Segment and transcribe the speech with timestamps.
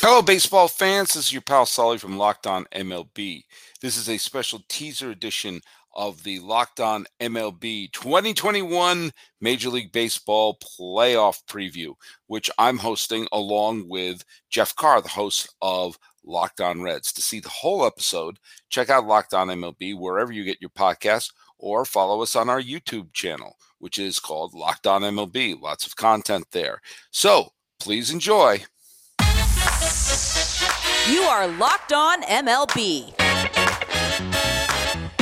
[0.00, 1.14] Hello, baseball fans.
[1.14, 3.42] This is your pal Sully from Locked On MLB.
[3.80, 5.60] This is a special teaser edition
[5.92, 11.94] of the Locked On MLB 2021 Major League Baseball playoff preview,
[12.28, 17.12] which I'm hosting along with Jeff Carr, the host of Locked On Reds.
[17.14, 18.38] To see the whole episode,
[18.68, 22.62] check out Locked On MLB wherever you get your podcasts or follow us on our
[22.62, 25.60] YouTube channel, which is called Locked On MLB.
[25.60, 26.80] Lots of content there.
[27.10, 27.48] So
[27.80, 28.62] please enjoy.
[31.08, 33.14] You are Locked On MLB.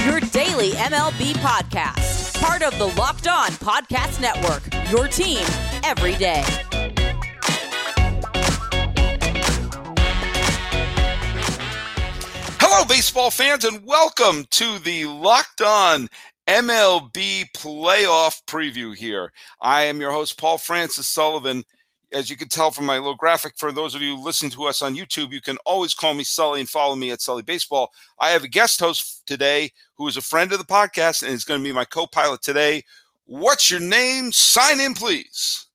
[0.05, 2.41] Your daily MLB podcast.
[2.41, 4.63] Part of the Locked On Podcast Network.
[4.91, 5.45] Your team
[5.85, 6.43] every day.
[12.59, 16.09] Hello, baseball fans, and welcome to the Locked On
[16.49, 19.33] MLB playoff preview here.
[19.61, 21.65] I am your host, Paul Francis Sullivan
[22.17, 24.81] as you can tell from my little graphic, for those of you listening to us
[24.81, 27.93] on YouTube, you can always call me Sully and follow me at Sully Baseball.
[28.19, 31.45] I have a guest host today who is a friend of the podcast and is
[31.45, 32.85] going to be my co pilot today.
[33.27, 34.33] What's your name?
[34.33, 35.67] Sign in, please.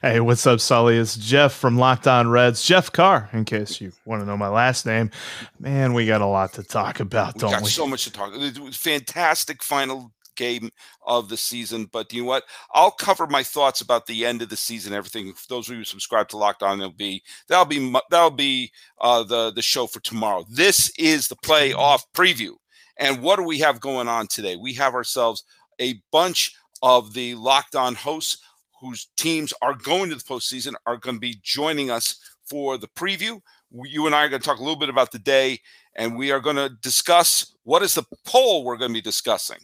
[0.00, 0.96] Hey, what's up, Sully?
[0.96, 2.62] It's Jeff from Locked On Reds.
[2.64, 5.10] Jeff Carr, in case you want to know my last name.
[5.58, 7.68] Man, we got a lot to talk about, we don't got we?
[7.68, 8.32] so much to talk.
[8.32, 10.70] It was fantastic final game
[11.06, 11.86] of the season.
[11.92, 12.44] But you know what?
[12.72, 15.34] I'll cover my thoughts about the end of the season, everything.
[15.34, 18.72] For those of you who subscribe to Locked On, it'll be that'll be that'll be
[19.00, 20.46] uh, the the show for tomorrow.
[20.48, 22.52] This is the playoff preview,
[22.96, 24.56] and what do we have going on today?
[24.56, 25.44] We have ourselves
[25.80, 28.38] a bunch of the Locked On hosts
[28.80, 32.16] whose teams are going to the postseason are going to be joining us
[32.48, 33.40] for the preview.
[33.70, 35.58] You and I are going to talk a little bit about the day,
[35.96, 39.58] and we are going to discuss what is the poll we're going to be discussing.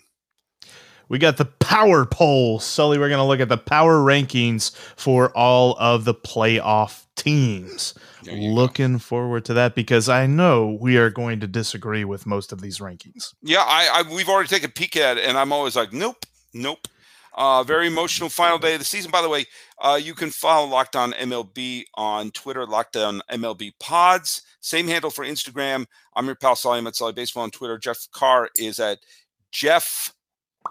[1.09, 2.59] We got the power poll.
[2.59, 7.95] Sully, we're going to look at the power rankings for all of the playoff teams.
[8.27, 8.99] Looking go.
[8.99, 12.79] forward to that because I know we are going to disagree with most of these
[12.79, 13.35] rankings.
[13.43, 16.25] Yeah, I, I we've already taken a peek at it, and I'm always like, nope,
[16.53, 16.89] nope.
[17.37, 19.11] Uh, very emotional final day of the season.
[19.11, 19.45] By the way,
[19.81, 24.43] uh, you can follow Locked On MLB on Twitter, Locked On MLB Pods.
[24.61, 25.87] Same handle for Instagram.
[26.15, 26.79] I'm your pal Sully.
[26.79, 27.77] I'm at Sully Baseball on Twitter.
[27.77, 29.01] Jeff Carr is at
[29.51, 30.15] Jeff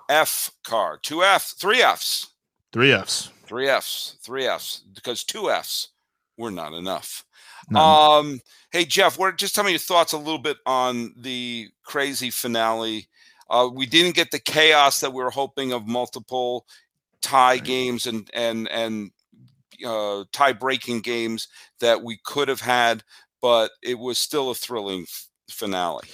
[0.10, 1.00] F car.
[1.02, 2.28] Two F, three Fs.
[2.72, 3.30] Three Fs.
[3.46, 4.18] Three Fs.
[4.24, 4.84] Three Fs.
[4.94, 5.90] Because two Fs
[6.38, 7.26] were not enough.
[7.76, 12.30] Um, hey Jeff, what just tell me your thoughts a little bit on the crazy
[12.30, 13.08] finale.
[13.50, 16.66] Uh, we didn't get the chaos that we were hoping of multiple
[17.22, 17.64] tie right.
[17.64, 19.12] games and and and
[19.86, 21.48] uh, tie breaking games
[21.80, 23.04] that we could have had,
[23.42, 26.08] but it was still a thrilling f- finale.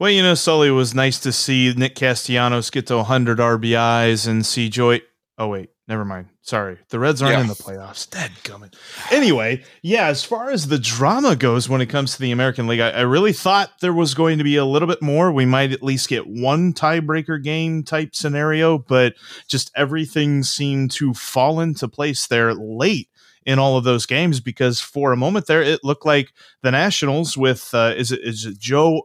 [0.00, 4.46] Well, you know, Sully was nice to see Nick Castellanos get to 100 RBIs and
[4.46, 5.02] see Joy.
[5.36, 6.28] Oh wait, never mind.
[6.40, 7.42] Sorry, the Reds aren't yeah.
[7.42, 8.08] in the playoffs.
[8.08, 8.76] Dead gummit.
[9.12, 10.06] Anyway, yeah.
[10.06, 13.00] As far as the drama goes, when it comes to the American League, I, I
[13.02, 15.30] really thought there was going to be a little bit more.
[15.30, 19.16] We might at least get one tiebreaker game type scenario, but
[19.48, 23.10] just everything seemed to fall into place there late
[23.44, 26.30] in all of those games because for a moment there it looked like
[26.62, 29.02] the Nationals with uh, is it is it Joe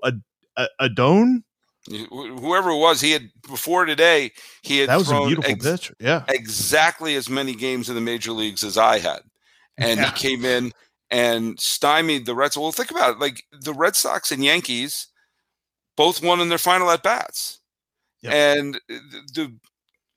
[0.79, 1.43] Adon?
[1.87, 4.31] Whoever it was, he had before today.
[4.63, 5.91] He had that was a beautiful ex- pitch.
[5.99, 9.21] Yeah, exactly as many games in the major leagues as I had,
[9.77, 10.11] and yeah.
[10.11, 10.71] he came in
[11.11, 12.57] and stymied the Reds.
[12.57, 13.19] Well, think about it.
[13.19, 15.09] Like the Red Sox and Yankees
[15.95, 17.59] both won in their final at bats,
[18.23, 18.33] yep.
[18.33, 18.99] and the,
[19.35, 19.55] the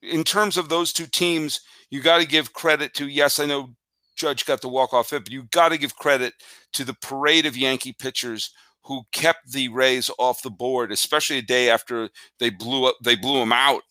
[0.00, 1.60] in terms of those two teams,
[1.90, 3.08] you got to give credit to.
[3.08, 3.74] Yes, I know
[4.16, 6.32] Judge got the walk off hit, but you got to give credit
[6.72, 11.42] to the parade of Yankee pitchers who kept the Rays off the board, especially a
[11.42, 12.08] day after
[12.38, 13.82] they blew up they blew them out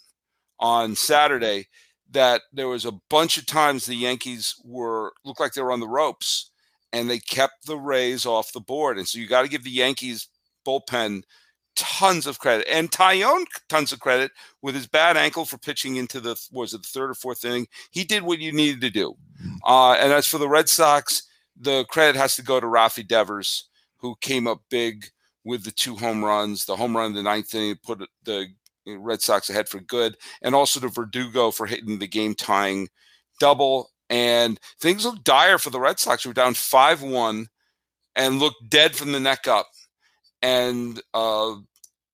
[0.60, 1.68] on Saturday.
[2.10, 5.82] That there was a bunch of times the Yankees were looked like they were on
[5.82, 6.52] the ropes,
[6.94, 8.98] and they kept the Rays off the board.
[8.98, 10.30] And so you got to give the Yankees
[10.66, 11.24] bullpen
[11.76, 14.32] tons of credit, and Taillon tons of credit
[14.62, 17.68] with his bad ankle for pitching into the was it the third or fourth inning.
[17.92, 19.16] He did what you needed to do.
[19.64, 21.24] Uh, and as for the Red Sox,
[21.60, 23.67] the credit has to go to Rafi Devers
[23.98, 25.06] who came up big
[25.44, 28.48] with the two home runs, the home run in the ninth inning put the
[28.86, 32.90] Red Sox ahead for good, and also to Verdugo for hitting the game tying
[33.40, 33.92] double.
[34.10, 36.26] And things look dire for the Red Sox.
[36.26, 37.48] We're down 5 1
[38.16, 39.68] and look dead from the neck up.
[40.42, 41.56] And uh,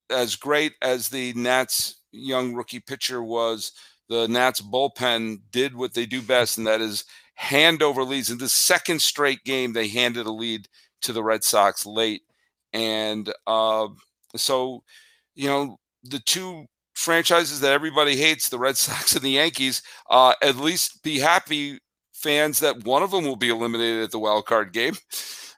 [0.09, 3.71] as great as the Nats young rookie pitcher was,
[4.09, 7.05] the Nats bullpen did what they do best, and that is
[7.35, 8.29] hand over leads.
[8.29, 10.67] In the second straight game, they handed a lead
[11.03, 12.23] to the Red Sox late.
[12.73, 13.87] And uh,
[14.35, 14.83] so,
[15.35, 20.33] you know, the two franchises that everybody hates, the Red Sox and the Yankees, uh,
[20.41, 21.79] at least be happy
[22.13, 24.95] fans that one of them will be eliminated at the wild card game.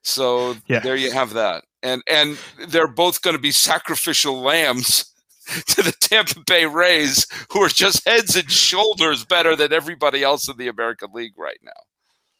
[0.01, 0.79] So yeah.
[0.79, 1.63] there you have that.
[1.81, 2.37] And and
[2.67, 5.11] they're both going to be sacrificial lambs
[5.67, 10.47] to the Tampa Bay Rays, who are just heads and shoulders better than everybody else
[10.47, 11.71] in the American League right now.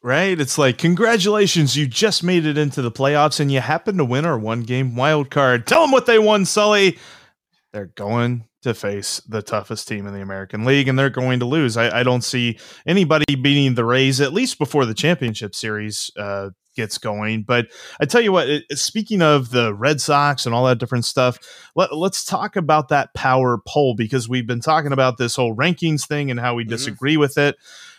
[0.06, 0.40] Right?
[0.40, 4.24] It's like, congratulations, you just made it into the playoffs and you happen to win
[4.24, 5.66] our one game wild card.
[5.66, 6.96] Tell them what they won, Sully.
[7.72, 11.44] They're going to face the toughest team in the American League and they're going to
[11.44, 11.76] lose.
[11.76, 12.56] I, I don't see
[12.86, 17.42] anybody beating the Rays, at least before the championship series uh, gets going.
[17.42, 17.66] But
[18.00, 21.36] I tell you what, it, speaking of the Red Sox and all that different stuff,
[21.74, 26.06] let, us talk about that power poll because we've been talking about this whole rankings
[26.06, 26.70] thing and how we mm-hmm.
[26.70, 27.56] disagree with it.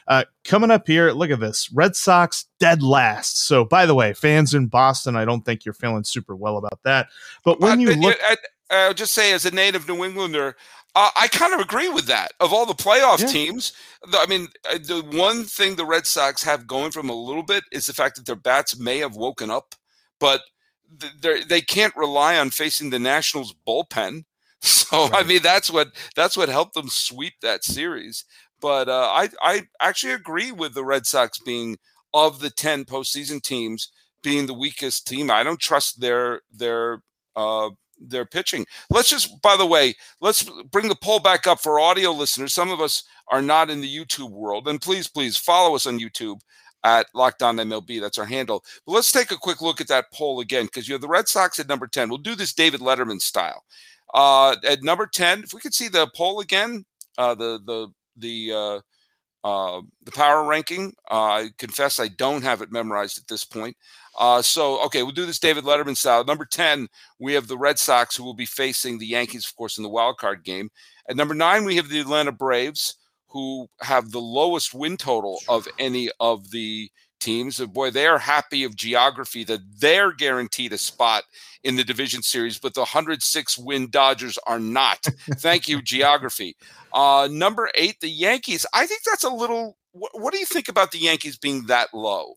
[0.08, 3.40] Uh, coming up here, look at this Red Sox dead last.
[3.40, 6.80] So, by the way, fans in Boston, I don't think you're feeling super well about
[6.84, 7.10] that.
[7.44, 8.18] But when you look.
[8.22, 8.38] I,
[8.70, 10.56] I'll just say, as a native New Englander,
[10.96, 12.32] uh, I kind of agree with that.
[12.40, 13.28] Of all the playoff yeah.
[13.28, 13.74] teams,
[14.14, 17.64] I mean, uh, the one thing the Red Sox have going from a little bit
[17.72, 19.76] is the fact that their bats may have woken up,
[20.20, 20.42] but
[21.22, 24.24] they can't rely on facing the Nationals bullpen.
[24.60, 25.24] So right.
[25.24, 28.26] I mean, that's what that's what helped them sweep that series.
[28.62, 31.78] But uh, I I actually agree with the Red Sox being
[32.14, 33.92] of the ten postseason teams
[34.24, 35.30] being the weakest team.
[35.30, 37.02] I don't trust their their
[37.36, 37.70] uh,
[38.00, 38.66] their pitching.
[38.90, 42.54] Let's just, by the way, let's bring the poll back up for audio listeners.
[42.54, 46.00] Some of us are not in the YouTube world, and please, please follow us on
[46.00, 46.40] YouTube
[46.84, 48.00] at Locked On MLB.
[48.00, 48.64] That's our handle.
[48.86, 51.28] But let's take a quick look at that poll again because you have the Red
[51.28, 52.10] Sox at number 10.
[52.10, 53.64] We'll do this David Letterman style.
[54.14, 56.86] Uh, at number 10, if we could see the poll again,
[57.18, 57.88] uh, the, the,
[58.18, 58.80] the, uh,
[59.44, 60.94] uh, the power ranking.
[61.10, 63.78] Uh, I confess I don't have it memorized at this point.
[64.20, 66.26] Uh, so, okay, we'll do this David Letterman style.
[66.26, 66.88] Number 10,
[67.20, 69.90] we have the Red Sox who will be facing the Yankees, of course, in the
[69.90, 70.70] wild card game.
[71.08, 72.96] At number nine, we have the Atlanta Braves
[73.28, 77.60] who have the lowest win total of any of the teams.
[77.60, 81.24] Boy, they are happy of geography that they're guaranteed a spot
[81.64, 85.02] in the division series, but the 106 win Dodgers are not.
[85.38, 86.56] Thank you, geography.
[86.94, 88.66] Uh, number eight, the Yankees.
[88.74, 89.78] I think that's a little.
[89.92, 92.36] What do you think about the Yankees being that low?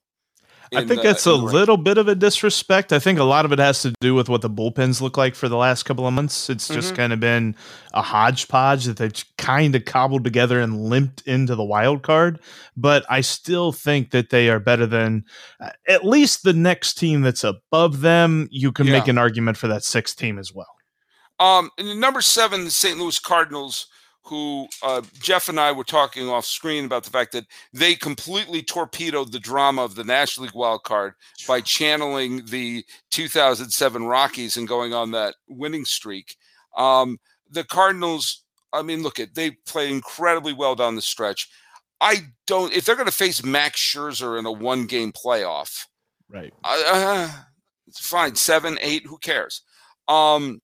[0.72, 2.92] I think the, it's a little bit of a disrespect.
[2.92, 5.34] I think a lot of it has to do with what the bullpens look like
[5.34, 6.48] for the last couple of months.
[6.48, 6.96] It's just mm-hmm.
[6.96, 7.56] kind of been
[7.92, 12.40] a hodgepodge that they've kind of cobbled together and limped into the wild card.
[12.76, 15.24] But I still think that they are better than
[15.60, 18.48] uh, at least the next team that's above them.
[18.52, 18.92] You can yeah.
[18.92, 20.76] make an argument for that sixth team as well.
[21.40, 22.98] Um, number seven, the St.
[22.98, 23.86] Louis Cardinals
[24.24, 28.62] who uh, Jeff and I were talking off screen about the fact that they completely
[28.62, 31.14] torpedoed the drama of the National League wild card
[31.48, 36.36] by channeling the 2007 Rockies and going on that winning streak.
[36.76, 37.18] Um,
[37.50, 41.48] the Cardinals, I mean, look at they played incredibly well down the stretch.
[42.00, 45.86] I don't if they're going to face Max Scherzer in a one game playoff,
[46.28, 46.52] right?
[46.64, 47.30] Uh,
[47.86, 49.62] it's fine, seven, eight, who cares?
[50.08, 50.60] Um,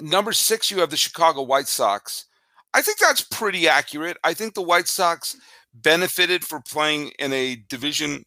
[0.00, 2.26] number six, you have the Chicago White Sox
[2.74, 4.16] I think that's pretty accurate.
[4.24, 5.36] I think the White Sox
[5.74, 8.24] benefited for playing in a division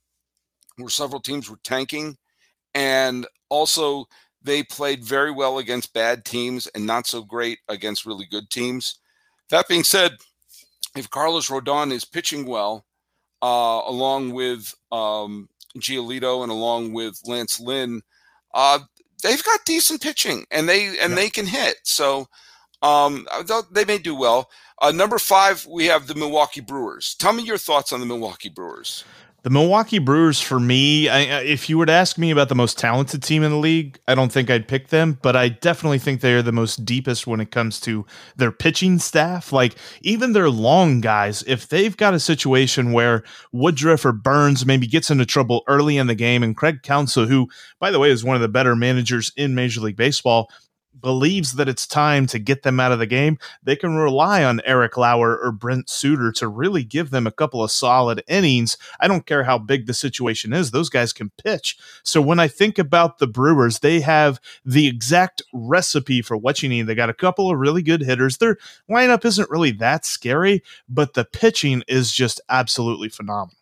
[0.78, 2.18] where several teams were tanking.
[2.74, 4.06] And also,
[4.42, 9.00] they played very well against bad teams and not so great against really good teams.
[9.50, 10.18] That being said,
[10.96, 12.86] if Carlos Rodon is pitching well,
[13.42, 15.50] uh, along with um,
[15.80, 18.02] Giolito and along with Lance Lynn,
[18.54, 18.80] uh,
[19.24, 21.16] they've got decent pitching and they and yeah.
[21.16, 21.76] they can hit.
[21.84, 22.28] So
[22.82, 23.28] um,
[23.72, 24.50] they may do well.
[24.82, 27.16] Uh, number five, we have the Milwaukee Brewers.
[27.16, 29.04] Tell me your thoughts on the Milwaukee Brewers.
[29.46, 32.80] The Milwaukee Brewers, for me, I, if you were to ask me about the most
[32.80, 36.22] talented team in the league, I don't think I'd pick them, but I definitely think
[36.22, 39.54] they are the most deepest when it comes to their pitching staff.
[39.54, 44.88] Like, even their long guys, if they've got a situation where Woodruff or Burnes maybe
[44.88, 47.48] gets into trouble early in the game, and Craig Counsell, who,
[47.80, 50.50] by the way, is one of the better managers in Major League Baseball,
[51.06, 54.60] believes that it's time to get them out of the game, they can rely on
[54.66, 58.76] Eric Lauer or Brent Suter to really give them a couple of solid innings.
[59.00, 61.78] I don't care how big the situation is, those guys can pitch.
[62.02, 66.70] So when I think about the Brewers, they have the exact recipe for what you
[66.70, 66.88] need.
[66.88, 68.38] They got a couple of really good hitters.
[68.38, 68.58] Their
[68.90, 73.60] lineup isn't really that scary, but the pitching is just absolutely phenomenal.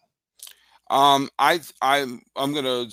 [0.89, 2.85] Um, I I'm I'm gonna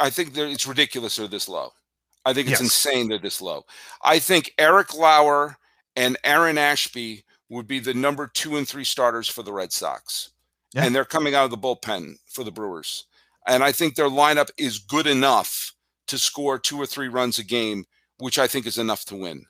[0.00, 1.74] I think that it's ridiculous they're this low.
[2.24, 2.62] I think it's yes.
[2.62, 3.64] insane they're this low.
[4.02, 5.56] I think Eric Lauer
[5.96, 10.30] and Aaron Ashby would be the number two and three starters for the Red Sox.
[10.74, 10.84] Yeah.
[10.84, 13.04] And they're coming out of the bullpen for the Brewers.
[13.46, 15.72] And I think their lineup is good enough
[16.06, 17.84] to score two or three runs a game,
[18.18, 19.44] which I think is enough to win.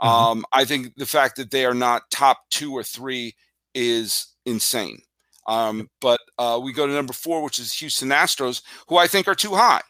[0.00, 0.08] Mm-hmm.
[0.08, 3.34] Um, I think the fact that they are not top two or three
[3.74, 5.02] is insane.
[5.46, 9.28] Um, but uh, we go to number four, which is Houston Astros, who I think
[9.28, 9.82] are too high.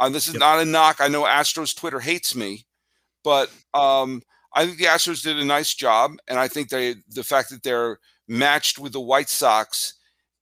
[0.00, 0.40] Uh, this is yep.
[0.40, 1.00] not a knock.
[1.00, 2.66] I know Astros Twitter hates me,
[3.24, 4.22] but um,
[4.54, 7.62] I think the Astros did a nice job, and I think they the fact that
[7.62, 9.94] they're matched with the White Sox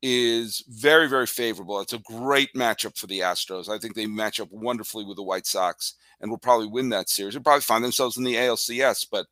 [0.03, 1.81] is very very favorable.
[1.81, 3.69] It's a great matchup for the Astros.
[3.69, 7.09] I think they match up wonderfully with the White Sox, and will probably win that
[7.09, 7.35] series.
[7.35, 9.27] They'll probably find themselves in the ALCS, but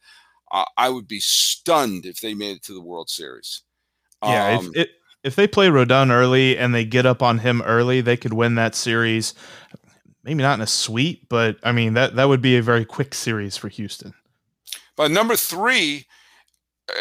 [0.52, 3.62] uh, I would be stunned if they made it to the World Series.
[4.22, 4.88] Yeah, um, if,
[5.22, 8.54] if they play Rodon early and they get up on him early, they could win
[8.54, 9.34] that series.
[10.24, 13.14] Maybe not in a sweep, but I mean that that would be a very quick
[13.14, 14.14] series for Houston.
[14.96, 16.06] But number three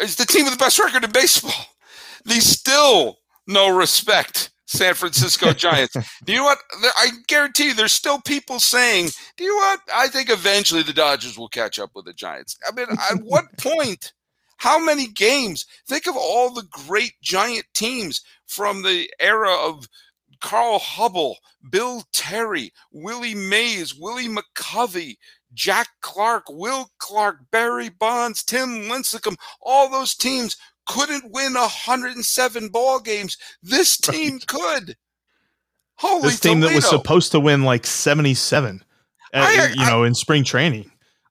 [0.02, 1.66] is the team with the best record in baseball.
[2.24, 5.96] They still no respect San Francisco Giants.
[6.24, 6.58] do you know what?
[6.96, 9.80] I guarantee you, there's still people saying, "Do you know what?
[9.94, 13.44] I think eventually the Dodgers will catch up with the Giants." I mean, at what
[13.58, 14.12] point?
[14.58, 15.66] How many games?
[15.88, 19.86] Think of all the great giant teams from the era of
[20.40, 21.36] Carl Hubbell,
[21.70, 25.16] Bill Terry, Willie Mays, Willie McCovey,
[25.52, 33.00] Jack Clark, Will Clark, Barry Bonds, Tim Lincecum, all those teams couldn't win 107 ball
[33.00, 33.36] games.
[33.62, 34.46] This team right.
[34.46, 34.96] could.
[35.96, 36.68] Holy this team Toledo.
[36.68, 38.82] that was supposed to win like 77,
[39.32, 40.90] uh, I, you know, in spring training.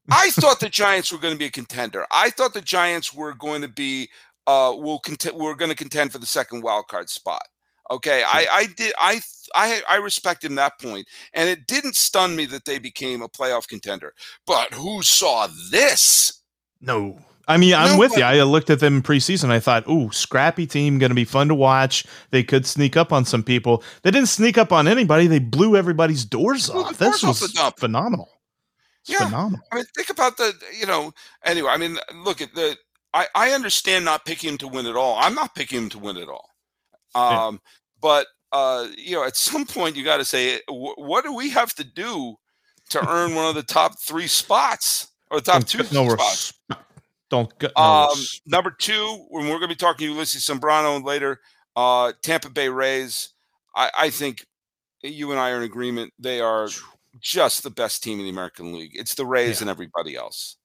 [0.10, 2.06] I thought the Giants were going to be a contender.
[2.12, 4.10] I thought the Giants were going to be
[4.46, 7.44] uh will cont- we're going to contend for the second wild card spot.
[7.92, 9.22] Okay, I I did I
[9.56, 13.30] I I respect him that point, and it didn't stun me that they became a
[13.30, 14.14] playoff contender.
[14.46, 16.42] But who saw this?
[16.82, 17.20] No.
[17.46, 18.24] I mean, I'm no, with you.
[18.24, 19.50] I looked at them preseason.
[19.50, 22.06] I thought, "Ooh, scrappy team, going to be fun to watch.
[22.32, 23.84] They could sneak up on some people.
[24.04, 25.28] They didn't sneak up on anybody.
[25.28, 26.98] They blew everybody's doors off.
[26.98, 28.30] This was phenomenal
[29.06, 29.26] yeah.
[29.26, 29.62] phenomenal.
[29.72, 31.12] I mean, think about the, you know,
[31.44, 32.78] anyway, I mean, look at the,
[33.14, 35.18] I, I understand not picking him to win at all.
[35.20, 36.50] I'm not picking him to win at all.
[37.16, 37.58] Um, yeah.
[38.02, 41.74] But, uh, you know, at some point you got to say, what do we have
[41.76, 42.36] to do
[42.90, 46.54] to earn one of the top three spots or the top two no spots?
[47.30, 51.04] Don't get no um, number two, when we're going to be talking to Ulysses Sembrano
[51.04, 51.40] later,
[51.76, 53.30] uh, Tampa Bay Rays.
[53.76, 54.46] I, I think
[55.02, 56.14] you and I are in agreement.
[56.20, 56.70] They are
[57.20, 58.92] just the best team in the American League.
[58.94, 59.64] It's the Rays yeah.
[59.64, 60.58] and everybody else.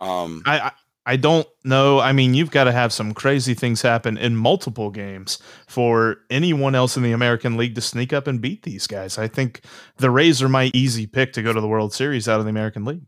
[0.00, 0.72] Um, I,
[1.06, 2.00] I don't know.
[2.00, 6.74] I mean, you've got to have some crazy things happen in multiple games for anyone
[6.74, 9.18] else in the American League to sneak up and beat these guys.
[9.18, 9.60] I think
[9.98, 12.50] the Rays are my easy pick to go to the World Series out of the
[12.50, 13.02] American League.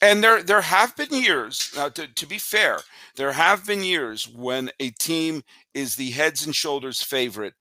[0.00, 2.80] And there there have been years, now to, to be fair,
[3.16, 5.42] there have been years when a team
[5.74, 7.54] is the heads and shoulders favorite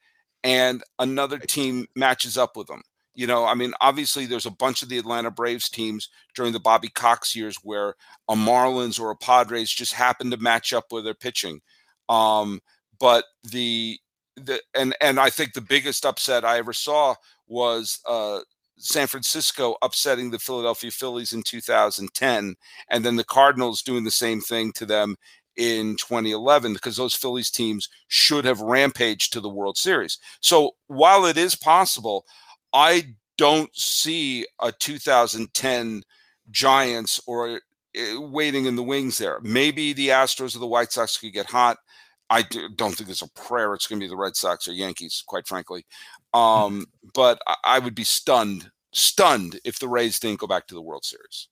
[0.43, 2.81] and another team matches up with them.
[3.13, 6.59] You know, I mean, obviously, there's a bunch of the Atlanta Braves teams during the
[6.59, 7.95] Bobby Cox years where
[8.29, 11.61] a Marlins or a Padres just happened to match up with their pitching.
[12.07, 12.61] Um,
[12.99, 13.99] but the
[14.37, 17.15] the and and I think the biggest upset I ever saw
[17.47, 18.39] was uh,
[18.77, 22.55] San Francisco upsetting the Philadelphia Phillies in 2010,
[22.89, 25.17] and then the Cardinals doing the same thing to them
[25.57, 30.17] in 2011 because those Phillies teams should have rampaged to the World Series.
[30.39, 32.25] So while it is possible,
[32.73, 36.03] I don't see a 2010
[36.49, 37.61] Giants or
[37.95, 39.39] eh, waiting in the wings there.
[39.41, 41.77] Maybe the Astros or the White Sox could get hot.
[42.29, 42.43] I
[42.75, 45.47] don't think there's a prayer it's going to be the Red Sox or Yankees, quite
[45.47, 45.85] frankly.
[46.33, 50.81] Um, but I would be stunned, stunned if the Rays didn't go back to the
[50.81, 51.47] World Series.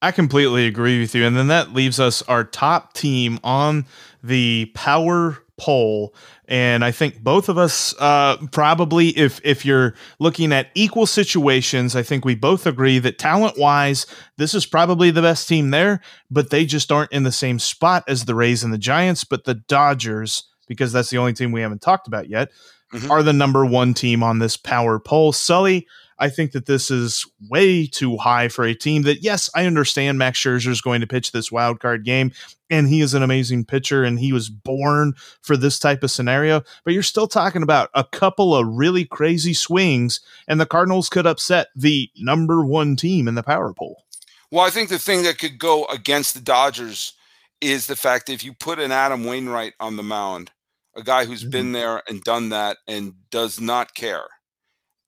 [0.00, 1.24] I completely agree with you.
[1.24, 3.86] And then that leaves us our top team on
[4.22, 6.14] the power poll.
[6.46, 11.96] And i think both of us uh, probably if if you're looking at equal situations
[11.96, 14.04] i think we both agree that talent wise
[14.36, 18.04] this is probably the best team there but they just aren't in the same spot
[18.08, 19.24] as the rays and the giants.
[19.24, 22.50] But the dodgers because that's the only team we haven't talked about yet
[22.92, 23.10] mm-hmm.
[23.10, 25.32] are the number one team on this power poll.
[25.32, 25.86] Sully
[26.18, 30.18] I think that this is way too high for a team that, yes, I understand
[30.18, 32.32] Max Scherzer is going to pitch this wild card game,
[32.70, 36.62] and he is an amazing pitcher, and he was born for this type of scenario.
[36.84, 41.26] But you're still talking about a couple of really crazy swings, and the Cardinals could
[41.26, 44.04] upset the number one team in the power poll.
[44.50, 47.14] Well, I think the thing that could go against the Dodgers
[47.60, 50.52] is the fact that if you put an Adam Wainwright on the mound,
[50.96, 51.50] a guy who's mm-hmm.
[51.50, 54.26] been there and done that and does not care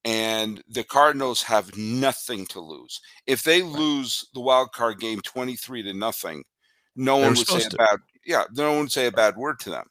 [0.07, 3.01] and the Cardinals have nothing to lose.
[3.27, 6.45] If they lose the wild card game 23 to nothing,
[6.95, 9.71] no one would say a bad yeah, no one would say a bad word to
[9.71, 9.87] them.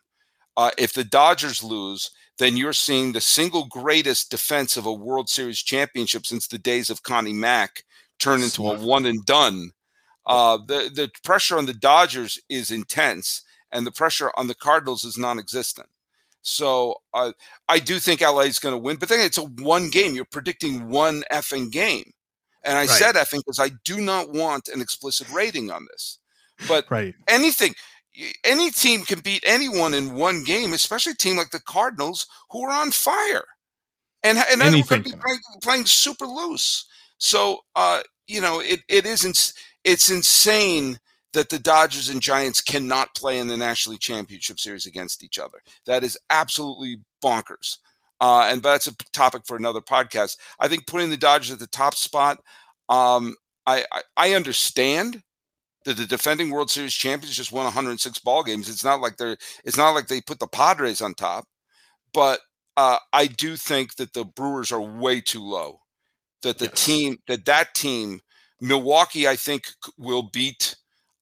[0.57, 5.29] Uh, if the Dodgers lose, then you're seeing the single greatest defense of a World
[5.29, 7.83] Series championship since the days of Connie Mack
[8.17, 9.71] turn into a one and done.
[10.25, 13.43] Uh, the the pressure on the Dodgers is intense,
[13.73, 15.89] and the pressure on the Cardinals is non-existent.
[16.45, 17.31] So uh,
[17.67, 20.13] I do think LA is going to win, but then it's a one game.
[20.13, 22.11] You're predicting one effing game.
[22.63, 22.89] And I right.
[22.89, 26.19] said effing because I do not want an explicit rating on this.
[26.67, 27.15] But right.
[27.27, 27.73] anything,
[28.43, 32.63] any team can beat anyone in one game, especially a team like the Cardinals who
[32.63, 33.45] are on fire.
[34.23, 36.85] And, and then we're going to be playing, playing, super loose.
[37.17, 40.99] So, uh, you know, it, it isn't, it's insane
[41.35, 45.37] that the Dodgers and Giants cannot play in the National League Championship Series against each
[45.37, 45.59] other.
[45.85, 47.77] That is absolutely bonkers.
[48.21, 50.37] Uh, and that's a topic for another podcast.
[50.59, 52.39] I think putting the Dodgers at the top spot,
[52.87, 53.35] um,
[53.67, 55.21] I, I, I understand
[55.83, 58.69] that the defending World Series champions just won 106 ball games.
[58.69, 61.45] It's not like they're it's not like they put the Padres on top,
[62.13, 62.39] but
[62.77, 65.81] uh, I do think that the Brewers are way too low.
[66.43, 66.85] That the yes.
[66.85, 68.21] team that that team
[68.61, 69.65] Milwaukee, I think,
[69.97, 70.75] will beat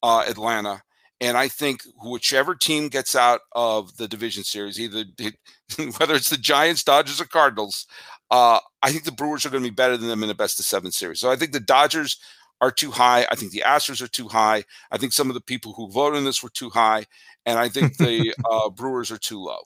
[0.04, 0.84] uh, Atlanta.
[1.22, 5.06] And I think whichever team gets out of the division series, either
[5.98, 7.88] whether it's the Giants, Dodgers, or Cardinals,
[8.30, 10.60] uh, I think the Brewers are going to be better than them in the best
[10.60, 11.22] of seven series.
[11.22, 12.20] So I think the Dodgers
[12.60, 13.26] are too high.
[13.32, 14.66] I think the Astros are too high.
[14.92, 17.06] I think some of the people who voted on this were too high,
[17.46, 19.62] and I think the uh, Brewers are too low.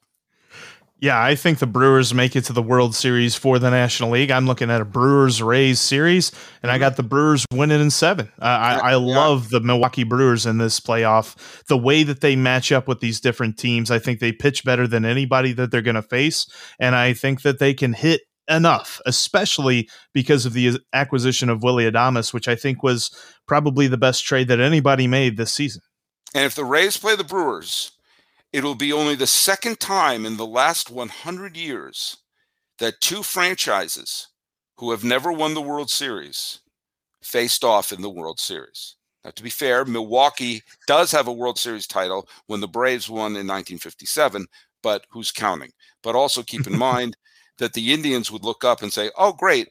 [0.99, 4.31] Yeah, I think the Brewers make it to the World Series for the National League.
[4.31, 6.31] I'm looking at a Brewers Rays series,
[6.63, 6.81] and I mm-hmm.
[6.81, 8.31] got the Brewers winning in seven.
[8.41, 11.63] Uh, I, I love the Milwaukee Brewers in this playoff.
[11.67, 14.87] The way that they match up with these different teams, I think they pitch better
[14.87, 16.47] than anybody that they're going to face,
[16.79, 21.89] and I think that they can hit enough, especially because of the acquisition of Willie
[21.89, 23.11] Adames, which I think was
[23.47, 25.83] probably the best trade that anybody made this season.
[26.33, 27.91] And if the Rays play the Brewers,
[28.57, 32.17] It'll be only the second time in the last 100 years
[32.79, 34.29] that two franchises
[34.77, 36.61] who have never won the World Series
[37.21, 38.95] faced off in the World Series.
[39.23, 43.33] Now, to be fair, Milwaukee does have a World Series title when the Braves won
[43.33, 44.47] in 1957,
[44.81, 45.71] but who's counting?
[46.01, 47.15] But also keep in mind
[47.59, 49.69] that the Indians would look up and say, oh, great,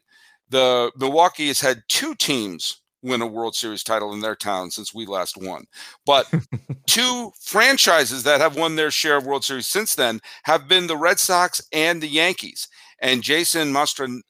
[0.49, 4.95] the Milwaukee has had two teams win a World Series title in their town since
[4.95, 5.65] we last won.
[6.05, 6.33] But
[6.87, 10.97] two franchises that have won their share of World Series since then have been the
[10.97, 12.69] Red Sox and the Yankees.
[13.01, 14.21] And Jason Mastra-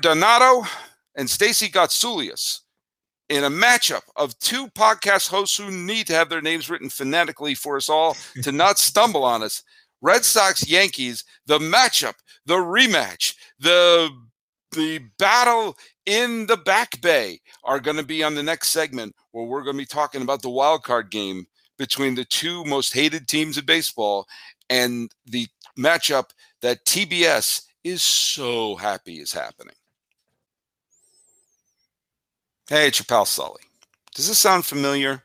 [0.00, 0.66] Donato
[1.16, 2.60] and Stacey Gotsulias
[3.28, 7.54] in a matchup of two podcast hosts who need to have their names written phonetically
[7.54, 9.62] for us all to not stumble on us.
[10.00, 12.14] Red Sox Yankees, the matchup,
[12.46, 14.10] the rematch, the
[14.72, 15.76] the battle
[16.08, 19.76] in the back bay are going to be on the next segment where we're going
[19.76, 23.66] to be talking about the wild card game between the two most hated teams in
[23.66, 24.26] baseball
[24.70, 25.46] and the
[25.78, 26.30] matchup
[26.62, 29.74] that TBS is so happy is happening.
[32.70, 33.62] Hey, it's your pal Sully.
[34.14, 35.24] Does this sound familiar?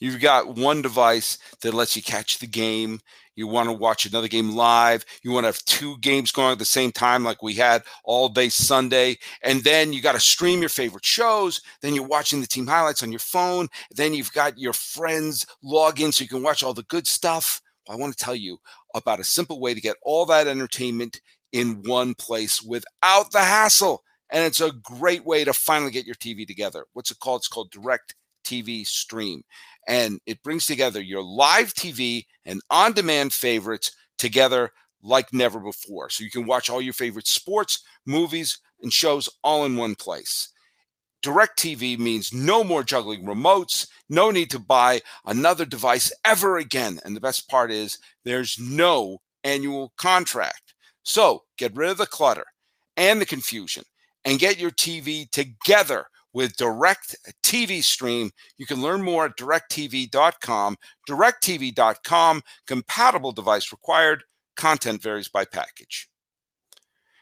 [0.00, 3.00] You've got one device that lets you catch the game
[3.36, 6.58] you want to watch another game live, you want to have two games going at
[6.58, 10.60] the same time, like we had all day Sunday, and then you got to stream
[10.60, 11.60] your favorite shows.
[11.80, 13.68] Then you're watching the team highlights on your phone.
[13.90, 17.60] Then you've got your friends log in so you can watch all the good stuff.
[17.88, 18.58] I want to tell you
[18.94, 21.20] about a simple way to get all that entertainment
[21.52, 24.02] in one place without the hassle.
[24.30, 26.86] And it's a great way to finally get your TV together.
[26.94, 27.40] What's it called?
[27.40, 29.42] It's called Direct TV Stream
[29.86, 34.70] and it brings together your live TV and on demand favorites together
[35.02, 36.10] like never before.
[36.10, 40.48] So you can watch all your favorite sports, movies, and shows all in one place.
[41.22, 47.00] Direct TV means no more juggling remotes, no need to buy another device ever again.
[47.04, 50.74] And the best part is there's no annual contract.
[51.02, 52.44] So get rid of the clutter
[52.96, 53.84] and the confusion
[54.24, 58.30] and get your TV together with Direct TV Stream.
[58.58, 60.76] You can learn more at directtv.com.
[61.08, 64.24] Directtv.com, compatible device required.
[64.56, 66.08] Content varies by package.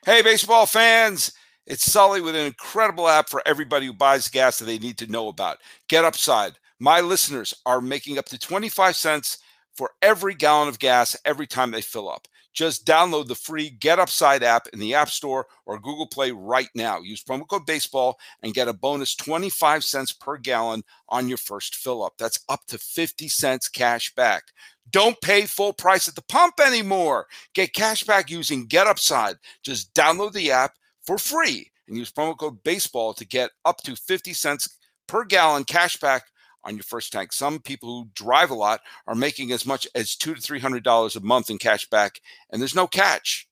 [0.05, 1.33] Hey, baseball fans.
[1.67, 5.07] It's Sully with an incredible app for everybody who buys gas that they need to
[5.07, 5.59] know about.
[5.89, 6.55] Get Upside.
[6.81, 9.39] My listeners are making up to 25 cents
[9.77, 12.27] for every gallon of gas every time they fill up.
[12.53, 16.69] Just download the free Get Upside app in the App Store or Google Play right
[16.75, 17.01] now.
[17.01, 21.77] Use promo code baseball and get a bonus 25 cents per gallon on your first
[21.77, 22.15] fill up.
[22.19, 24.45] That's up to 50 cents cash back.
[24.91, 27.27] Don't pay full price at the pump anymore.
[27.55, 29.37] Get cash back using Get Upside.
[29.63, 33.97] Just download the app for free and use promo code baseball to get up to
[33.97, 36.25] 50 cents per gallon cash back
[36.65, 37.33] on your first tank.
[37.33, 40.85] Some people who drive a lot are making as much as two to three hundred
[40.85, 42.21] dollars a month in cash back,
[42.51, 43.49] and there's no catch.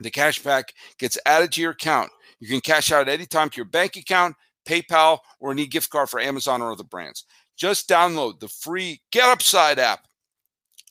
[0.00, 2.10] The cash back gets added to your account.
[2.40, 4.36] You can cash out anytime to your bank account,
[4.66, 7.24] PayPal, or any gift card for Amazon or other brands.
[7.56, 10.06] Just download the free Get Upside app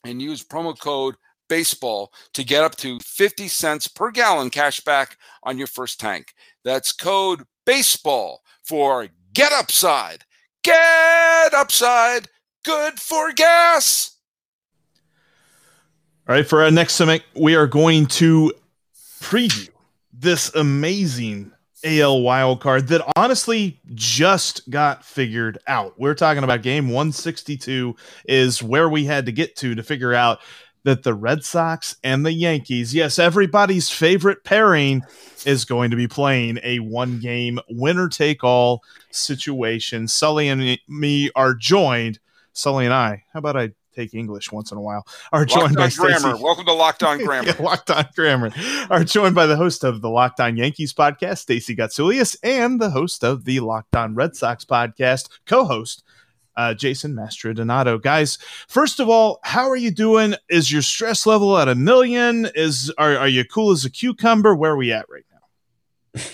[0.06, 1.16] and use promo code
[1.50, 6.34] baseball to get up to 50 cents per gallon cash back on your first tank.
[6.64, 10.24] That's code baseball for Get Upside
[10.64, 12.30] Get upside.
[12.64, 14.18] Good for gas.
[16.28, 18.54] All right, for our next segment, we are going to
[19.20, 19.70] preview
[20.14, 21.52] this amazing
[21.84, 26.00] AL wild card that honestly just got figured out.
[26.00, 27.96] We're talking about game 162
[28.26, 30.40] is where we had to get to to figure out
[30.84, 35.02] that the Red Sox and the Yankees, yes, everybody's favorite pairing,
[35.46, 40.08] is going to be playing a one game winner take all situation.
[40.08, 42.20] Sully and me are joined.
[42.54, 45.90] Sully and I, how about I take English once in a while, are joined by
[45.90, 46.38] Grammar.
[46.38, 47.50] Welcome to Locked On Grammar.
[47.50, 48.52] yeah, Locked On Grammar.
[48.90, 52.90] Are joined by the host of the Locked On Yankees podcast, Stacey Gotsulias, and the
[52.90, 56.04] host of the Locked On Red Sox podcast, co host
[56.56, 58.02] uh, Jason Mastrodonato.
[58.02, 58.38] Guys,
[58.68, 60.36] first of all, how are you doing?
[60.50, 62.48] Is your stress level at a million?
[62.56, 64.56] Is are, are you cool as a cucumber?
[64.56, 66.22] Where are we at right now?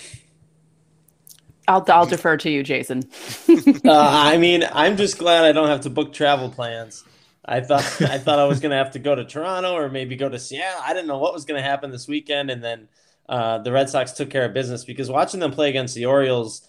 [1.68, 3.04] I'll, I'll defer to you, Jason.
[3.48, 7.04] uh, I mean, I'm just glad I don't have to book travel plans.
[7.44, 10.16] I thought I thought I was going to have to go to Toronto or maybe
[10.16, 10.82] go to Seattle.
[10.84, 12.88] I didn't know what was going to happen this weekend, and then
[13.28, 16.68] uh, the Red Sox took care of business because watching them play against the Orioles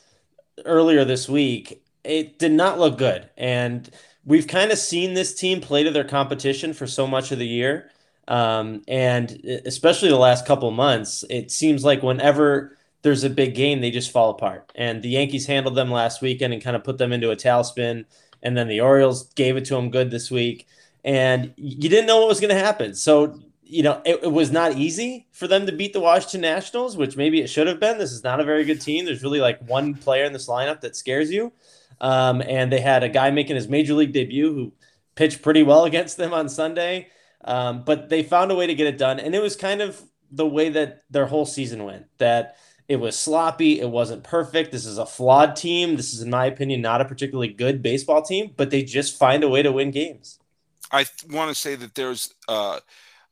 [0.66, 3.30] earlier this week, it did not look good.
[3.38, 3.90] And
[4.26, 7.48] we've kind of seen this team play to their competition for so much of the
[7.48, 7.90] year.
[8.28, 9.32] Um, and
[9.66, 14.12] especially the last couple months, it seems like whenever there's a big game, they just
[14.12, 14.72] fall apart.
[14.76, 18.06] And the Yankees handled them last weekend and kind of put them into a tailspin.
[18.44, 20.68] And then the Orioles gave it to them good this week.
[21.04, 22.94] And you didn't know what was going to happen.
[22.94, 26.96] So, you know, it, it, was not easy for them to beat the Washington Nationals,
[26.96, 27.98] which maybe it should have been.
[27.98, 29.06] This is not a very good team.
[29.06, 31.52] There's really like one player in this lineup that scares you.
[32.02, 34.74] Um, and they had a guy making his major league debut who
[35.16, 37.08] pitched pretty well against them on Sunday.
[37.44, 39.20] Um, but they found a way to get it done.
[39.20, 43.18] And it was kind of the way that their whole season went that it was
[43.18, 43.80] sloppy.
[43.80, 44.72] It wasn't perfect.
[44.72, 45.96] This is a flawed team.
[45.96, 49.44] This is, in my opinion, not a particularly good baseball team, but they just find
[49.44, 50.40] a way to win games.
[50.92, 52.80] I th- want to say that there's uh,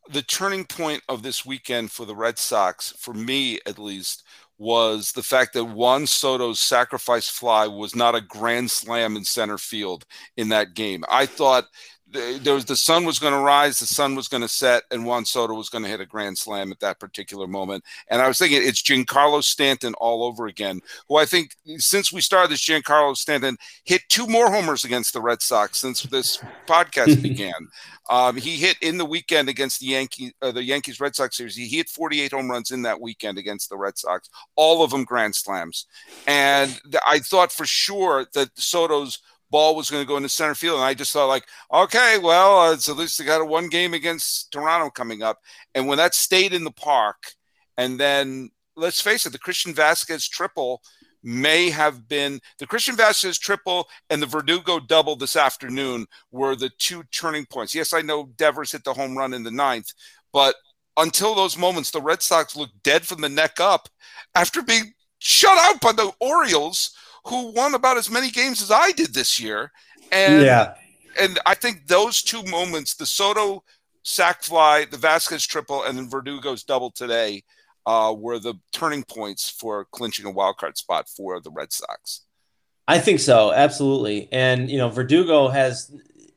[0.09, 4.23] the turning point of this weekend for the Red Sox, for me at least,
[4.59, 9.57] was the fact that Juan Soto's sacrifice fly was not a grand slam in center
[9.57, 11.03] field in that game.
[11.09, 11.65] I thought
[12.11, 15.05] there was the sun was going to rise, the sun was going to set, and
[15.05, 17.83] Juan Soto was going to hit a grand slam at that particular moment.
[18.09, 22.21] And I was thinking it's Giancarlo Stanton all over again, who I think since we
[22.21, 27.21] started this, Giancarlo Stanton hit two more homers against the Red Sox since this podcast
[27.21, 27.53] began.
[28.09, 31.55] Um, he hit in the weekend against the Yankee, uh, the Yankees Red Sox series.
[31.55, 35.03] He hit 48 home runs in that weekend against the Red Sox, all of them
[35.03, 35.85] grand slams.
[36.25, 39.19] And I thought for sure that Soto's
[39.51, 40.77] ball was going to go into center field.
[40.77, 43.93] And I just thought, like, okay, well, it's at least they got a one game
[43.93, 45.39] against Toronto coming up.
[45.75, 47.33] And when that stayed in the park,
[47.77, 50.81] and then let's face it, the Christian Vazquez triple
[51.21, 56.71] may have been the Christian Vazquez triple and the Verdugo double this afternoon were the
[56.77, 57.75] two turning points.
[57.75, 59.91] Yes, I know Devers hit the home run in the ninth,
[60.31, 60.55] but
[60.97, 63.89] until those moments, the Red Sox looked dead from the neck up
[64.35, 66.91] after being shut out by the Orioles,
[67.25, 69.71] who won about as many games as I did this year.
[70.11, 70.75] And yeah.
[71.19, 73.63] and I think those two moments, the Soto
[74.03, 77.43] sac fly, the Vazquez triple, and then Verdugo's double today,
[77.85, 82.21] uh, were the turning points for clinching a wild card spot for the Red Sox.
[82.87, 84.27] I think so, absolutely.
[84.31, 85.91] And you know, Verdugo has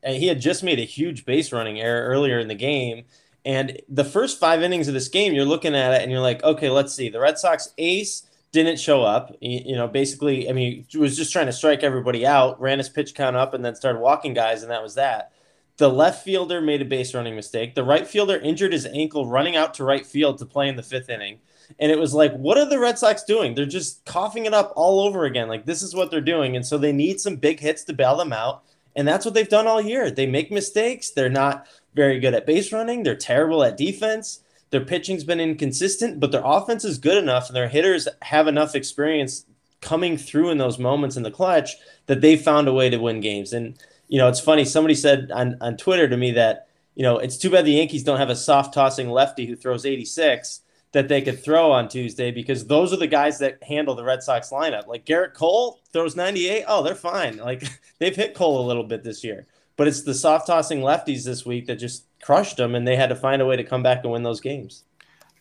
[0.05, 3.05] he had just made a huge base running error earlier in the game.
[3.45, 6.43] And the first five innings of this game, you're looking at it and you're like,
[6.43, 7.09] okay, let's see.
[7.09, 9.35] The Red Sox ace didn't show up.
[9.41, 13.13] You know, basically, I mean, was just trying to strike everybody out, ran his pitch
[13.13, 15.33] count up, and then started walking guys, and that was that.
[15.77, 17.73] The left fielder made a base running mistake.
[17.73, 20.83] The right fielder injured his ankle running out to right field to play in the
[20.83, 21.39] fifth inning.
[21.79, 23.55] And it was like, what are the Red Sox doing?
[23.55, 25.47] They're just coughing it up all over again.
[25.47, 26.55] Like, this is what they're doing.
[26.55, 28.63] And so they need some big hits to bail them out.
[28.95, 30.11] And that's what they've done all year.
[30.11, 31.09] They make mistakes.
[31.09, 33.01] They're not very good at base running.
[33.01, 34.42] They're terrible at defense.
[34.73, 38.73] Their pitching's been inconsistent, but their offense is good enough and their hitters have enough
[38.73, 39.45] experience
[39.81, 41.75] coming through in those moments in the clutch
[42.07, 43.53] that they found a way to win games.
[43.53, 44.65] And, you know, it's funny.
[44.65, 48.03] Somebody said on, on Twitter to me that, you know, it's too bad the Yankees
[48.03, 52.31] don't have a soft tossing lefty who throws 86 that they could throw on Tuesday
[52.31, 54.87] because those are the guys that handle the Red Sox lineup.
[54.87, 56.65] Like Gerrit Cole throws 98.
[56.67, 57.37] Oh, they're fine.
[57.37, 57.61] Like
[57.99, 59.45] they've hit Cole a little bit this year.
[59.77, 63.09] But it's the soft tossing lefties this week that just crushed them and they had
[63.09, 64.83] to find a way to come back and win those games.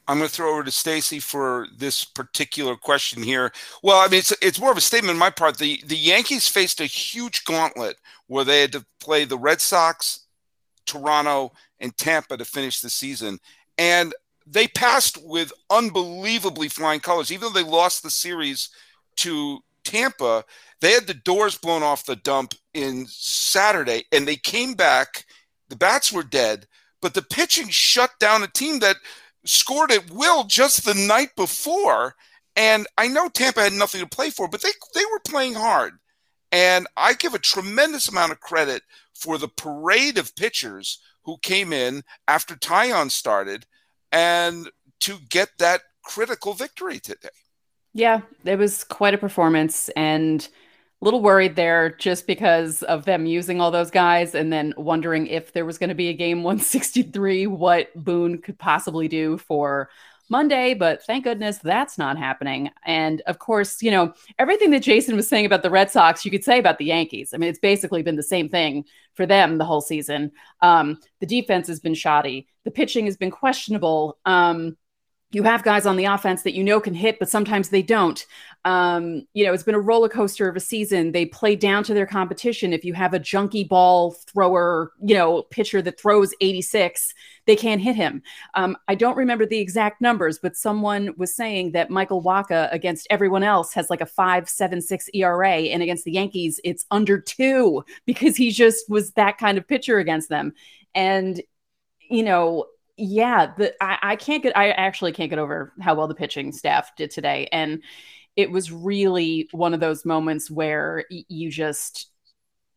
[0.08, 3.52] I'm going to throw over to Stacey for this particular question here.
[3.82, 5.58] Well, I mean, it's it's more of a statement on my part.
[5.58, 10.26] The the Yankees faced a huge gauntlet where they had to play the Red Sox,
[10.86, 13.38] Toronto, and Tampa to finish the season,
[13.78, 14.12] and
[14.44, 17.30] they passed with unbelievably flying colors.
[17.30, 18.70] Even though they lost the series
[19.16, 20.44] to Tampa,
[20.80, 25.26] they had the doors blown off the dump in Saturday, and they came back.
[25.68, 26.66] The bats were dead,
[27.02, 28.96] but the pitching shut down a team that
[29.44, 32.14] scored at will just the night before.
[32.56, 35.94] And I know Tampa had nothing to play for, but they they were playing hard.
[36.50, 38.82] And I give a tremendous amount of credit
[39.14, 43.66] for the parade of pitchers who came in after Taillon started
[44.10, 47.28] and to get that critical victory today.
[47.94, 50.46] Yeah, it was quite a performance and
[51.02, 55.52] little worried there just because of them using all those guys and then wondering if
[55.52, 59.90] there was going to be a game 163, what Boone could possibly do for
[60.30, 62.70] Monday, but thank goodness that's not happening.
[62.86, 66.30] And of course, you know, everything that Jason was saying about the Red Sox, you
[66.30, 67.32] could say about the Yankees.
[67.34, 68.84] I mean, it's basically been the same thing
[69.14, 70.32] for them the whole season.
[70.62, 74.18] Um, the defense has been shoddy, the pitching has been questionable.
[74.24, 74.78] Um,
[75.32, 78.24] you have guys on the offense that you know can hit, but sometimes they don't.
[78.64, 81.12] Um, you know, it's been a roller coaster of a season.
[81.12, 82.72] They play down to their competition.
[82.72, 87.12] If you have a junky ball thrower, you know, pitcher that throws 86,
[87.46, 88.22] they can't hit him.
[88.54, 93.06] Um, I don't remember the exact numbers, but someone was saying that Michael Wacha against
[93.10, 97.18] everyone else has like a five, seven, six ERA, and against the Yankees, it's under
[97.18, 100.52] two because he just was that kind of pitcher against them.
[100.94, 101.42] And
[102.10, 106.08] you know, yeah, the I, I can't get I actually can't get over how well
[106.08, 107.48] the pitching staff did today.
[107.52, 107.82] And
[108.36, 112.08] it was really one of those moments where you just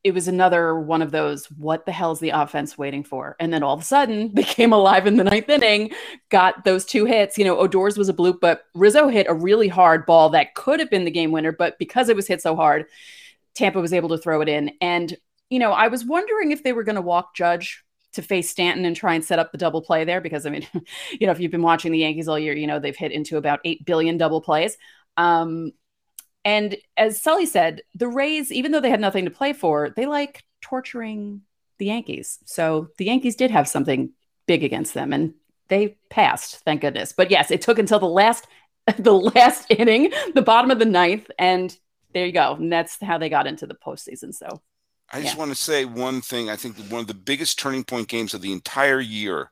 [0.03, 3.51] it was another one of those what the hell is the offense waiting for and
[3.51, 5.91] then all of a sudden they came alive in the ninth inning
[6.29, 9.67] got those two hits you know Torres was a bloop but rizzo hit a really
[9.67, 12.55] hard ball that could have been the game winner but because it was hit so
[12.55, 12.85] hard
[13.55, 15.17] tampa was able to throw it in and
[15.49, 17.84] you know i was wondering if they were going to walk judge
[18.15, 20.67] to face Stanton and try and set up the double play there because I mean,
[21.11, 23.37] you know, if you've been watching the Yankees all year, you know they've hit into
[23.37, 24.77] about eight billion double plays.
[25.17, 25.71] Um,
[26.43, 30.05] and as Sully said, the Rays, even though they had nothing to play for, they
[30.05, 31.41] like torturing
[31.79, 32.39] the Yankees.
[32.45, 34.11] So the Yankees did have something
[34.45, 35.33] big against them, and
[35.67, 37.13] they passed, thank goodness.
[37.13, 38.47] But yes, it took until the last
[38.99, 41.75] the last inning, the bottom of the ninth, and
[42.13, 42.53] there you go.
[42.53, 44.33] And that's how they got into the postseason.
[44.33, 44.61] So
[45.11, 45.39] I just yeah.
[45.39, 46.49] want to say one thing.
[46.49, 49.51] I think one of the biggest turning point games of the entire year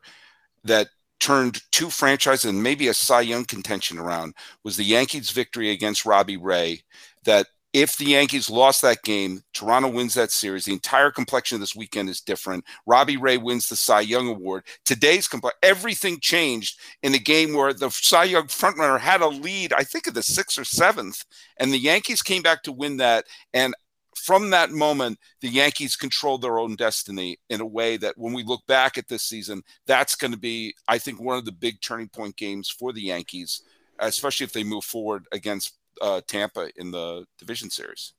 [0.64, 0.88] that
[1.20, 6.04] turned two franchises and maybe a Cy Young contention around was the Yankees' victory against
[6.04, 6.82] Robbie Ray.
[7.24, 10.64] That if the Yankees lost that game, Toronto wins that series.
[10.64, 12.64] The entire complexion of this weekend is different.
[12.86, 14.64] Robbie Ray wins the Cy Young Award.
[14.84, 19.72] Today's compl- everything changed in a game where the Cy Young frontrunner had a lead,
[19.72, 21.24] I think, of the sixth or seventh,
[21.56, 23.24] and the Yankees came back to win that.
[23.52, 23.74] And
[24.16, 28.42] from that moment, the Yankees controlled their own destiny in a way that when we
[28.42, 31.80] look back at this season, that's going to be, I think, one of the big
[31.80, 33.62] turning point games for the Yankees,
[33.98, 38.12] especially if they move forward against uh, Tampa in the division series.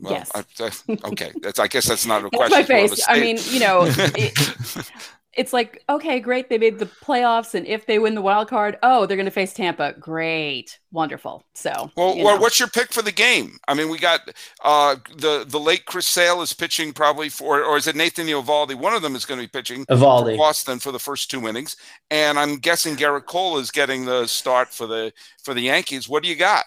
[0.00, 0.30] Well, yes.
[0.34, 1.32] I, I, okay.
[1.42, 1.58] That's.
[1.58, 2.58] I guess that's not a question.
[2.58, 3.04] My face.
[3.08, 4.38] I mean, you know, it,
[5.36, 6.48] it's like, okay, great.
[6.48, 7.54] They made the playoffs.
[7.54, 9.94] And if they win the wild card, oh, they're going to face Tampa.
[9.98, 10.78] Great.
[10.92, 11.44] Wonderful.
[11.54, 13.58] So, well, well what's your pick for the game?
[13.66, 14.20] I mean, we got
[14.62, 18.74] uh, the, the late Chris Sale is pitching probably for, or is it Nathan Eovaldi?
[18.74, 20.32] One of them is going to be pitching Eovaldi.
[20.32, 21.76] for Boston for the first two innings.
[22.10, 26.08] And I'm guessing Gerrit Cole is getting the start for the, for the Yankees.
[26.08, 26.64] What do you got?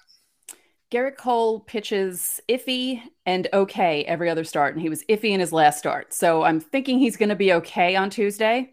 [0.91, 5.51] Gerrit Cole pitches iffy and okay every other start, and he was iffy in his
[5.51, 6.13] last start.
[6.13, 8.71] So I'm thinking he's going to be okay on Tuesday.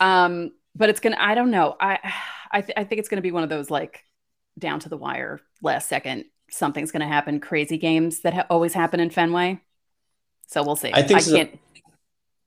[0.00, 1.18] Um, but it's gonna.
[1.18, 1.76] I don't know.
[1.78, 1.98] I
[2.50, 4.04] I, th- I think it's going to be one of those like
[4.58, 7.40] down to the wire, last second, something's going to happen.
[7.40, 9.60] Crazy games that ha- always happen in Fenway.
[10.46, 10.90] So we'll see.
[10.92, 11.36] I think I so.
[11.36, 11.58] can't.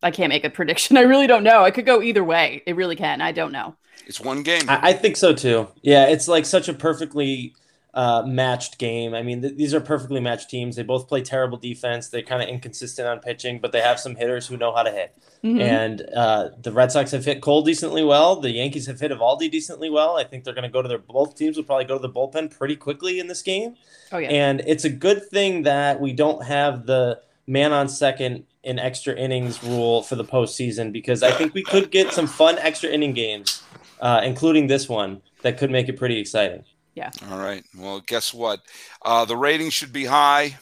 [0.01, 0.97] I can't make a prediction.
[0.97, 1.63] I really don't know.
[1.63, 2.63] I could go either way.
[2.65, 3.21] It really can.
[3.21, 3.75] I don't know.
[4.05, 4.63] It's one game.
[4.69, 5.67] I, I think so too.
[5.81, 7.53] Yeah, it's like such a perfectly
[7.97, 9.15] uh, matched game.
[9.15, 10.75] I mean, th- these are perfectly matched teams.
[10.75, 12.09] They both play terrible defense.
[12.09, 14.91] They're kind of inconsistent on pitching, but they have some hitters who know how to
[14.91, 15.17] hit.
[15.43, 15.59] Mm-hmm.
[15.59, 18.39] And uh, the Red Sox have hit Cole decently well.
[18.39, 20.15] The Yankees have hit Eovaldi decently well.
[20.15, 22.13] I think they're going to go to their both teams will probably go to the
[22.13, 23.75] bullpen pretty quickly in this game.
[24.11, 24.29] Oh yeah.
[24.29, 29.15] And it's a good thing that we don't have the man on second in extra
[29.15, 33.13] innings rule for the postseason because I think we could get some fun extra inning
[33.13, 33.63] games,
[34.01, 36.63] uh, including this one, that could make it pretty exciting.
[36.97, 37.11] Yeah.
[37.29, 37.63] All right.
[37.77, 38.61] Well, guess what?
[39.05, 40.57] Uh, the ratings should be high,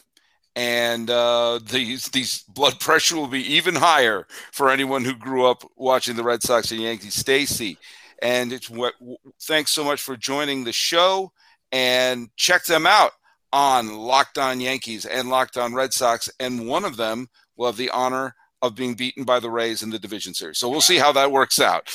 [0.54, 5.64] and uh, these these blood pressure will be even higher for anyone who grew up
[5.78, 7.14] watching the Red Sox and Yankees.
[7.14, 7.78] Stacey,
[8.22, 8.96] and it's what.
[9.44, 11.32] Thanks so much for joining the show,
[11.72, 13.12] and check them out
[13.54, 17.78] on Locked On Yankees and Locked On Red Sox, and one of them will have
[17.78, 20.58] the honor of being beaten by the Rays in the division series.
[20.58, 21.90] So we'll see how that works out.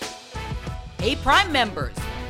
[0.98, 1.94] hey, Prime members